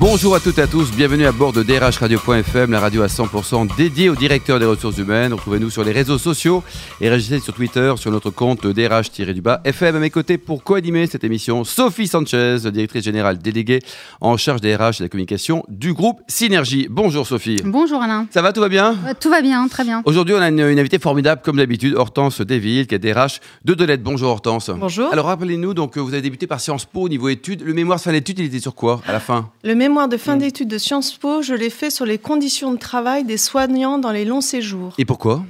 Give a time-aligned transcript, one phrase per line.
[0.00, 3.76] Bonjour à toutes et à tous, bienvenue à bord de drhradio.fm, la radio à 100%
[3.76, 5.34] dédiée au directeur des ressources humaines.
[5.34, 6.64] Retrouvez-nous sur les réseaux sociaux
[7.02, 9.96] et réagissez sur Twitter sur notre compte drh-fm.
[9.96, 13.80] À mes côtés pour co-animer cette émission, Sophie Sanchez, directrice générale déléguée
[14.22, 16.86] en charge des RH et de la communication du groupe Synergie.
[16.88, 17.60] Bonjour Sophie.
[17.62, 18.26] Bonjour Alain.
[18.30, 18.96] Ça va, tout va bien?
[19.06, 20.00] Euh, Tout va bien, très bien.
[20.06, 23.74] Aujourd'hui, on a une, une invitée formidable, comme d'habitude, Hortense Desvilles, qui est DRH de
[23.74, 24.02] Delette.
[24.02, 24.70] Bonjour Hortense.
[24.74, 25.12] Bonjour.
[25.12, 27.60] Alors rappelez-nous, donc vous avez débuté par Sciences Po au niveau études.
[27.66, 29.50] Le mémoire de fin d'études, il était sur quoi à la fin?
[29.62, 32.78] Le mémoire de fin d'études de Sciences Po, je l'ai fait sur les conditions de
[32.78, 34.94] travail des soignants dans les longs séjours.
[34.98, 35.44] Et pourquoi?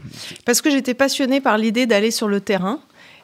[0.47, 2.80] Parce que j'étais passionnée par l'idée d'aller sur le terrain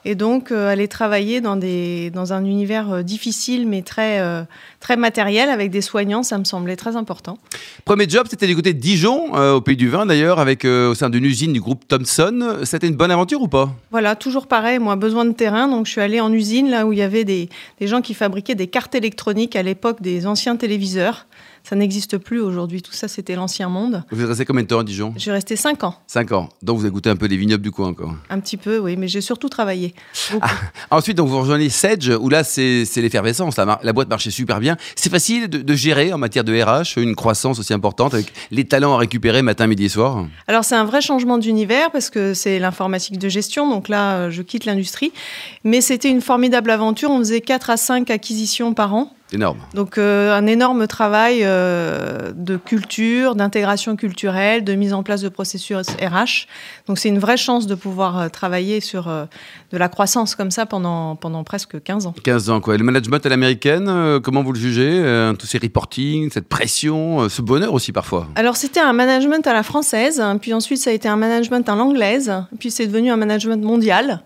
[0.07, 4.45] et donc euh, aller travailler dans, des, dans un univers euh, difficile mais très, euh,
[4.79, 7.39] très matériel avec des soignants, ça me semblait très important.
[7.85, 11.11] Premier job, c'était du côté de Dijon, au pays du vin d'ailleurs, avec au sein
[11.11, 12.59] d'une usine du groupe Thomson.
[12.65, 13.75] C'était une bonne aventure ou pas?
[13.91, 16.93] Voilà, toujours pareil, moi, besoin de terrain, donc je suis allée en usine, là où
[16.93, 17.49] il y avait des,
[17.81, 21.27] des gens qui fabriquaient des cartes électroniques à l'époque des anciens téléviseurs.
[21.69, 24.05] Ça n'existe plus aujourd'hui, tout ça c'était l'ancien monde.
[24.13, 26.49] Vous êtes resté combien de temps à Dijon J'ai resté 5 ans, 5 ans.
[26.63, 28.15] Donc vous avez goûté un peu les vignobles du coin encore.
[28.31, 29.93] un petit peu, oui, mais j'ai surtout travaillé.
[30.31, 30.47] Beaucoup.
[30.93, 33.57] Ensuite, donc vous rejoignez Sedge, où là c'est l'effervescence.
[33.57, 34.77] La, la boîte marchait super bien.
[34.95, 38.65] C'est facile de, de gérer en matière de RH, une croissance aussi importante avec les
[38.65, 40.25] talents à récupérer matin, midi et soir?
[40.47, 44.31] Alors c'est un vrai changement d'univers parce que c'est l'informatique de gestion, donc là euh,
[44.31, 45.11] je quitte l'industrie.
[45.65, 49.16] Mais c'était une formidable aventure, on faisait 4 à 5 acquisitions par an.
[49.33, 49.59] Énorme.
[49.75, 55.29] Donc euh, un énorme travail euh, de culture, d'intégration culturelle, de mise en place de
[55.29, 56.47] processus RH.
[56.87, 60.65] Donc c'est une vraie chance de pouvoir euh, travailler sur de la croissance comme ça
[60.65, 62.15] pendant, pendant presque 15 ans.
[62.23, 62.77] 15 ans, quoi.
[62.77, 67.43] Et le management à l'américaine, comment vous le jugez Tous ces reporting, cette pression, ce
[67.43, 68.29] bonheur aussi parfois.
[68.37, 71.69] Alors c'était un management à la française, hein, puis ensuite ça a été un management
[71.69, 74.23] à l'anglaise, puis c'est devenu un management mondial.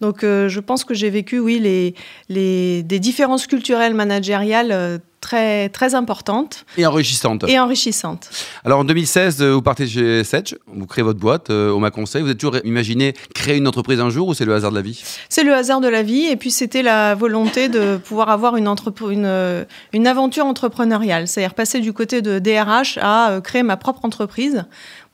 [0.00, 1.94] Donc je pense que j'ai vécu, oui, les,
[2.28, 7.44] les, des différences culturelles managériales euh, très, très importantes Et enrichissante.
[7.48, 8.28] et enrichissantes.
[8.64, 11.90] Alors en 2016, euh, vous partez chez Sedge, vous créez votre boîte, euh, au Ma
[11.90, 12.20] Conseil.
[12.20, 14.82] Vous avez toujours imaginé créer une entreprise un jour ou c'est le hasard de la
[14.82, 15.02] vie?
[15.30, 18.68] C'est le hasard de la vie, et puis c'était la volonté de pouvoir avoir une,
[18.68, 19.64] une, euh,
[19.94, 24.64] une aventure entrepreneuriale, c'est-à-dire passer du côté de DRH à euh, créer ma propre entreprise.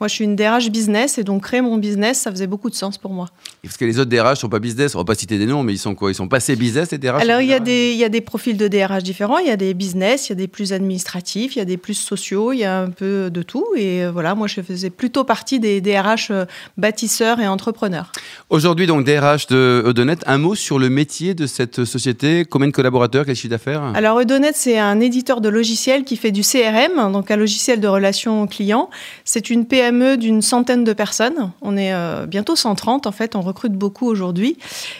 [0.00, 2.74] Moi, je suis une DRH business, et donc créer mon business, ça faisait beaucoup de
[2.74, 3.28] sens pour moi.
[3.62, 5.74] Parce que les autres DRH sont pas business, on va pas citer des noms, mais
[5.74, 6.10] ils sont quoi?
[6.10, 7.66] Ils sont passés business, les DRH Alors, il y, a DRH?
[7.66, 9.36] des, il y a des profils de DRH différents.
[9.36, 11.76] Il y a des business, il y a des plus administratifs, il y a des
[11.76, 13.66] plus sociaux, il y a un peu de tout.
[13.76, 16.46] Et euh, voilà, moi, je faisais plutôt partie des DRH euh,
[16.78, 18.10] bâtisseurs et entrepreneurs.
[18.48, 22.46] Aujourd'hui, donc, DRH de Eudonet, un mot sur le métier de cette société.
[22.48, 23.26] Combien de collaborateurs?
[23.26, 23.82] Quel chiffre d'affaires?
[23.94, 27.88] Alors, Eudonet, c'est un éditeur de logiciels qui fait du CRM, donc un logiciel de
[27.88, 28.88] relation client.
[29.26, 31.50] C'est une PME d'une centaine de personnes.
[31.62, 33.34] On est euh, bientôt 130, en fait.
[33.36, 34.56] On recrute beaucoup aujourd'hui.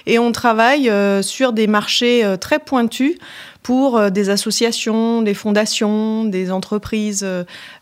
[0.06, 3.14] Et on travaille euh, sur des marchés euh, très pointus
[3.62, 7.26] pour euh, des associations, des fondations, des entreprises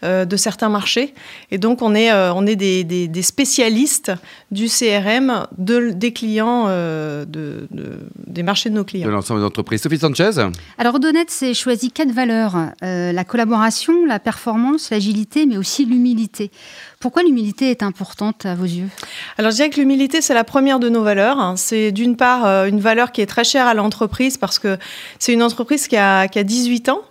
[0.03, 1.15] de certains marchés.
[1.51, 4.13] Et donc, on est, euh, on est des, des- des spécialistes
[4.51, 9.09] du CRM de, des clients, euh, de, de- des marchés de nos de clients.
[9.09, 9.83] l'ensemble des entreprises.
[9.83, 10.31] Sophie Sanchez
[10.79, 16.51] Alors, Odonet s'est choisi quatre valeurs euh, la collaboration, la performance, l'agilité, mais aussi l'humilité.
[17.01, 18.89] Pourquoi l'humilité est importante à vos yeux?
[19.37, 21.55] Alors, je dirais que l'humilité, c'est la première de nos valeurs.
[21.57, 24.79] C'est d'une part euh, une valeur qui est très chère à l'entreprise parce que
[25.21, 27.03] c'est une entreprise qui a 18 ans.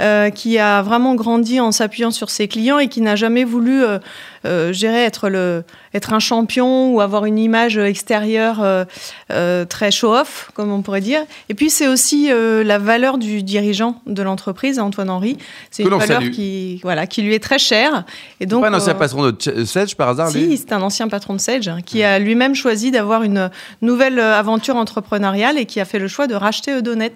[0.00, 3.82] Euh, qui a vraiment grandi en s'appuyant sur ses clients et qui n'a jamais voulu,
[3.82, 3.98] euh,
[4.46, 5.64] euh, je dirais, être, le,
[5.94, 8.84] être un champion ou avoir une image extérieure euh,
[9.30, 11.22] euh, très show-off, comme on pourrait dire.
[11.48, 15.36] Et puis, c'est aussi euh, la valeur du dirigeant de l'entreprise, Antoine Henry.
[15.70, 16.30] C'est une valeur salue.
[16.30, 18.04] qui, voilà, qui lui est très chère.
[18.40, 21.08] Et donc, Pas un ancien euh, patron de Sedge par hasard si, c'est un ancien
[21.08, 25.66] patron de Sage hein, qui a lui-même choisi d'avoir une nouvelle euh, aventure entrepreneuriale et
[25.66, 27.12] qui a fait le choix de racheter Eudonet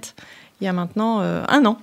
[0.61, 1.79] il y a maintenant euh, un an.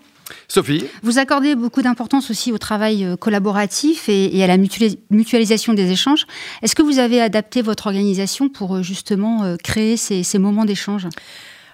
[0.53, 5.00] Sophie Vous accordez beaucoup d'importance aussi au travail euh, collaboratif et, et à la mutualis-
[5.09, 6.28] mutualisation des échanges.
[6.62, 10.66] Est-ce que vous avez adapté votre organisation pour euh, justement euh, créer ces, ces moments
[10.66, 11.07] d'échange?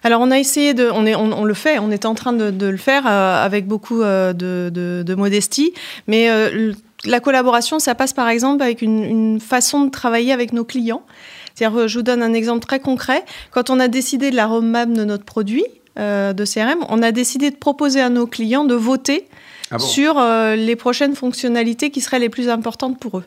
[0.01, 2.31] Alors on a essayé de, on, est, on, on le fait, on est en train
[2.31, 5.73] de, de le faire euh, avec beaucoup euh, de, de- de modestie,
[6.07, 6.71] mais euh,
[7.03, 11.03] la collaboration, ça passe par exemple avec une, une façon de travailler avec nos clients.
[11.53, 13.25] C'est-à-dire, je vous donne un exemple très concret.
[13.51, 15.65] Quand on a décidé de la roadmap de notre produit
[15.99, 19.27] euh, de CRM, on a décidé de proposer à nos clients de voter
[19.71, 23.23] Ah bon sur euh, les prochaines fonctionnalités qui seraient les plus importantes pour eux.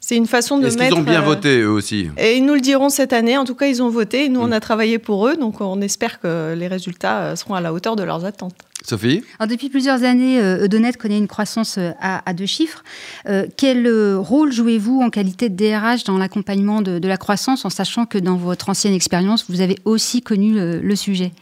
[0.00, 0.92] C'est une façon de Est-ce mettre.
[0.94, 3.36] qu'ils ont bien euh, voté eux aussi Et ils nous le diront cette année.
[3.38, 4.28] En tout cas, ils ont voté.
[4.28, 4.52] Nous, on Mm.
[4.52, 5.36] a travaillé pour eux.
[5.36, 8.54] Donc, on espère que les résultats seront à la hauteur de leurs attentes.
[8.86, 12.84] Sophie Alors, Depuis plusieurs années, euh, Eudonet connaît une croissance euh, à, à deux chiffres.
[13.28, 17.70] Euh, quel rôle jouez-vous en qualité de DRH dans l'accompagnement de, de la croissance, en
[17.70, 21.32] sachant que dans votre ancienne expérience, vous avez aussi connu le, le sujet?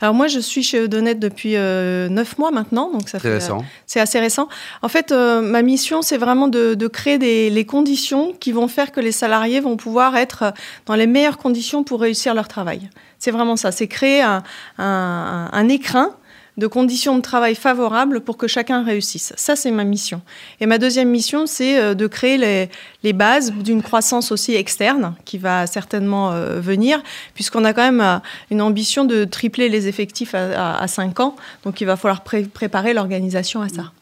[0.00, 3.34] Alors moi, je suis chez Eudonet depuis euh, neuf mois maintenant, donc ça Très fait,
[3.34, 3.64] récent.
[3.86, 4.48] c'est assez récent.
[4.82, 8.68] En fait, euh, ma mission, c'est vraiment de, de créer des, les conditions qui vont
[8.68, 10.54] faire que les salariés vont pouvoir être
[10.86, 12.88] dans les meilleures conditions pour réussir leur travail.
[13.18, 14.42] C'est vraiment ça, c'est créer un,
[14.78, 16.10] un, un écrin
[16.56, 19.32] de conditions de travail favorables pour que chacun réussisse.
[19.36, 20.22] Ça, c'est ma mission.
[20.60, 22.68] Et ma deuxième mission, c'est euh, de créer
[23.02, 27.02] les, bases d'une croissance aussi externe qui va certainement euh, venir,
[27.34, 28.18] puisqu'on a quand même euh,
[28.50, 31.36] une ambition de tripler les effectifs à, à, à 5 ans.
[31.64, 33.92] Donc, il va falloir pré préparer l'organisation à ça.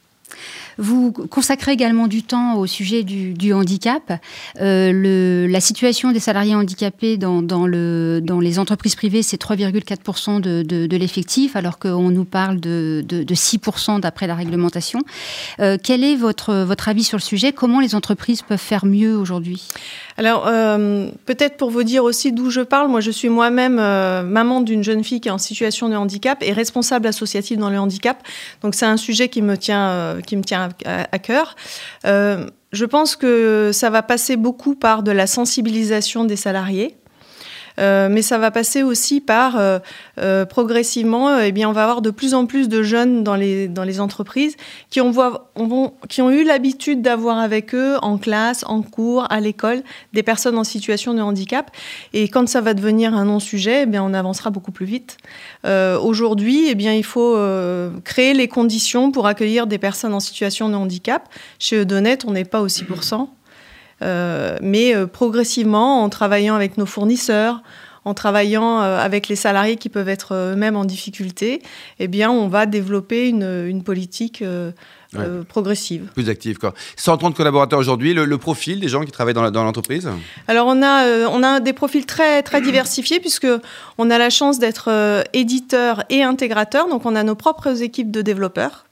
[0.78, 4.12] Vous consacrez également du temps au sujet du, handicap.
[4.60, 10.40] Euh, la situation des salariés handicapés dans, dans, le, dans les entreprises privées, c'est 3,4%
[10.40, 15.00] de, l'effectif, alors qu'on nous parle de, de, de 6% d'après la réglementation.
[15.60, 17.52] Euh, quel est votre, avis sur le sujet?
[17.52, 19.68] Comment les entreprises peuvent faire mieux aujourd'hui?
[20.16, 24.60] Alors, euh, peut-être pour vous dire aussi d'où je parle, moi je suis moi-même maman
[24.60, 28.22] d'une jeune fille qui est en situation de handicap et responsable associative dans le handicap.
[28.62, 31.56] Donc c'est un sujet qui me tient, qui me tient à, cœur.
[32.06, 36.96] Euh, je pense que ça va passer beaucoup par de la sensibilisation des salariés.
[37.78, 39.78] Euh, mais ça va passer aussi par euh,
[40.18, 43.68] euh, progressivement, eh bien, on va avoir de plus en plus de jeunes dans les,
[43.68, 44.56] dans les entreprises
[44.90, 45.12] qui ont,
[45.56, 49.82] on, qui ont eu l'habitude d'avoir avec eux en classe, en cours, à l'école,
[50.12, 51.70] des personnes en situation de handicap.
[52.12, 55.16] Et quand ça va devenir un non-sujet, eh on avancera beaucoup plus vite.
[55.64, 57.38] Aujourd'hui, eh il faut
[58.04, 61.28] créer les conditions pour accueillir des personnes en situation de handicap.
[61.58, 63.28] Chez Eudonet, on n'est pas au 6%.
[64.02, 67.62] Euh, mais euh, progressivement, en travaillant avec nos fournisseurs,
[68.04, 71.62] en travaillant euh, avec les salariés qui peuvent être eux-mêmes en difficulté,
[71.98, 74.72] eh bien, on va développer une, une politique euh,
[75.14, 75.20] ouais.
[75.20, 76.10] euh, progressive.
[76.14, 76.74] Plus active, quoi.
[76.96, 80.08] 130 collaborateurs aujourd'hui, le, le, profil des gens qui travaillent dans l'entreprise?
[80.48, 83.48] Alors, on a, euh, on a des profils très, très diversifiés, puisque
[83.98, 88.22] on a la chance d'être éditeur et intégrateur, donc on a nos propres équipes de
[88.22, 88.84] développeurs.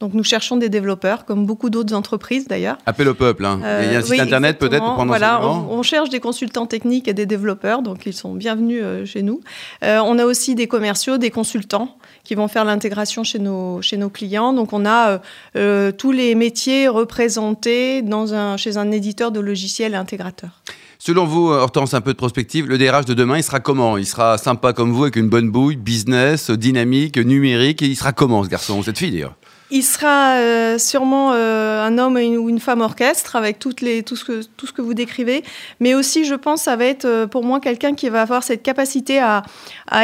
[0.00, 2.78] Donc nous cherchons des développeurs, comme beaucoup d'autres entreprises d'ailleurs.
[2.86, 3.44] Appel au peuple.
[3.44, 3.60] Hein.
[3.62, 6.08] Euh, Il y a un site oui, internet peut-être pour prendre voilà, on, on, cherche
[6.08, 9.42] des consultants techniques et des développeurs, donc ils sont bienvenus euh, chez nous.
[9.84, 13.98] Euh, on a aussi des commerciaux, des consultants qui vont faire l'intégration chez nos, chez
[13.98, 14.54] nos clients.
[14.54, 15.20] Donc on a
[15.56, 20.62] euh, tous les métiers représentés dans un, chez un éditeur de logiciels intégrateur.
[20.98, 23.96] Selon vous, Hortense, un peu de prospective, le DRH de demain, il sera comment?
[23.96, 27.80] Il sera sympa comme vous, avec une bonne bouille, business, dynamique, numérique.
[27.82, 29.34] Et il sera comment, ce garçon, cette fille d'ailleurs?
[29.70, 34.82] Il sera euh, sûrement euh, un homme ou une femme orchestre avec tout, ce que,
[34.82, 35.44] vous décrivez,
[35.78, 38.62] mais aussi je pense ça va être euh, pour moi quelqu'un qui va avoir cette
[38.62, 39.42] capacité à,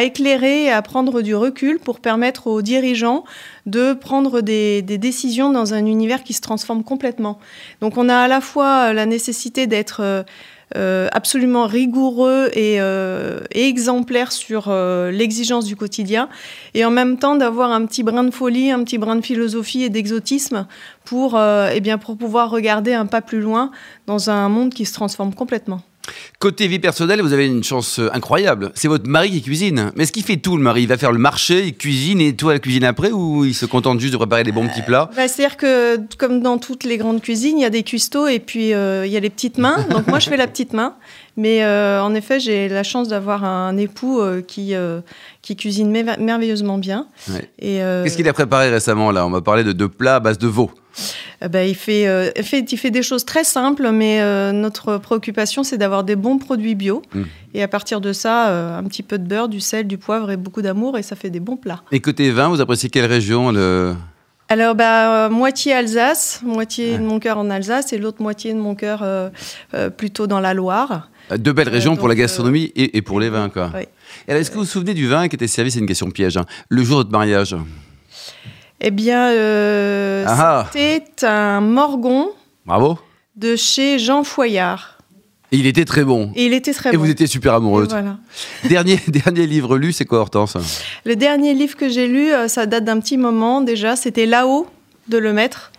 [0.02, 3.24] éclairer et à prendre du recul pour permettre aux dirigeants
[3.66, 7.38] de prendre des, décisions dans un univers qui se transforme complètement.
[7.80, 10.24] Donc on a à la fois la nécessité d'être
[10.74, 12.78] absolument rigoureux et,
[13.54, 14.72] exemplaire sur
[15.10, 16.28] l'exigence du quotidien,
[16.74, 19.55] et en même temps d'avoir un petit brin de folie, un petit brin de philosophie
[19.84, 20.66] et d'exotisme
[21.04, 23.70] pour, eh bien, pour pouvoir regarder un pas plus loin
[24.06, 25.82] dans un monde qui se transforme complètement.
[26.38, 28.70] Côté vie personnelle, vous avez une chance incroyable.
[28.74, 29.92] C'est votre mari qui cuisine.
[29.96, 30.82] Mais est-ce qu'il fait tout, le mari?
[30.82, 33.66] Il va faire le marché, il cuisine et toi, la cuisine après Ou il se
[33.66, 35.10] contente juste de préparer des bons petits plats?
[35.16, 38.38] bah, C'est-à-dire que, comme dans toutes les grandes cuisines, il y a des cuistots et
[38.38, 39.84] puis euh, il y a les petites mains.
[39.90, 40.94] Donc moi, je fais la petite main.
[41.38, 44.74] Mais euh, en effet, j'ai la chance d'avoir un époux euh, qui,
[45.42, 47.06] qui cuisine merveilleusement bien.
[47.30, 47.50] Ouais.
[47.58, 49.26] Qu'est-ce qu'il a préparé récemment là?
[49.26, 50.70] On va parler de, de plats à base de veau.
[51.40, 55.62] Ben, il, fait, euh, fait, il fait des choses très simples, mais euh, notre préoccupation,
[55.62, 57.02] c'est d'avoir des bons produits bio.
[57.14, 57.22] Mmh.
[57.54, 60.30] Et à partir de ça, euh, un petit peu de beurre, du sel, du poivre
[60.30, 61.82] et beaucoup d'amour, et ça fait des bons plats.
[61.92, 63.94] Et côté vin, vous appréciez quelle région le...
[64.48, 66.98] Alors, bah, moitié Alsace, moitié ouais.
[66.98, 69.04] de mon cœur en Alsace, et l'autre moitié de mon cœur
[69.96, 71.10] plutôt dans la Loire.
[71.36, 73.72] Deux belles régions donc, pour la gastronomie et, et, pour les vins, quoi.
[73.74, 73.82] Oui.
[74.28, 75.72] est-ce que vous vous souvenez du vin qui était servi?
[75.72, 76.36] C'est une question piège.
[76.36, 77.56] Hein, le jour de votre mariage?
[78.80, 82.28] Eh bien, euh, ah c'était un morgon.
[82.64, 82.98] Bravo.
[83.36, 84.98] De chez Jean Foyard.
[85.52, 86.32] Et il était très bon.
[86.34, 87.04] Et il était très Et bon.
[87.04, 87.88] vous étiez super amoureuse.
[87.88, 88.18] Voilà.
[88.68, 90.56] dernier, dernier livre lu, c'est quoi, Hortense?
[91.04, 93.94] Le dernier livre que j'ai lu, euh, ça date d'un petit moment déjà.
[93.96, 94.66] C'était Là-haut
[95.08, 95.70] de Le Maître,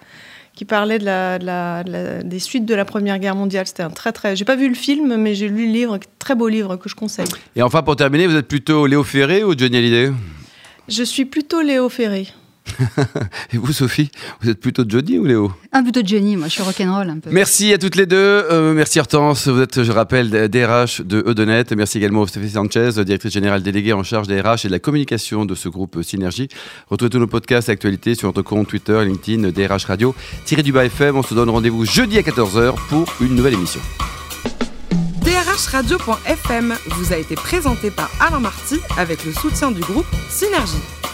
[0.53, 3.67] qui parlait de la, de la, de la, des suites de la Première Guerre mondiale.
[3.67, 4.35] C'était un très très.
[4.37, 6.95] J'ai pas vu le film, mais j'ai lu le livre, très beau livre que je
[6.95, 7.27] conseille.
[7.57, 10.11] Et enfin, pour terminer, vous êtes plutôt Léo Ferré ou Johnny Hallyday?
[10.87, 12.27] Je suis plutôt Léo Ferré.
[13.53, 14.09] Et vous, Sophie,
[14.41, 15.51] vous êtes plutôt Johnny ou Léo?
[15.71, 17.29] Un plutôt Johnny, moi je suis rock'n'roll un peu.
[17.31, 18.15] Merci à toutes les deux.
[18.17, 21.65] Euh, merci Hortense, vous êtes, je rappelle, DRH de Edenet.
[21.75, 24.79] Merci également à Stéphanie Sanchez, directrice générale déléguée en charge des RH et de la
[24.79, 26.47] communication de ce groupe Synergie.
[26.89, 30.71] Retrouvez tous nos podcasts et actualités sur notre compte Twitter, LinkedIn, DRH Radio, tiré du
[30.71, 31.17] bas FM.
[31.17, 33.81] On se donne rendez-vous jeudi à 14h pour une nouvelle émission.
[35.65, 41.06] Radio.fm vous a été présenté par Alain Marty avec le soutien du groupe Synergie.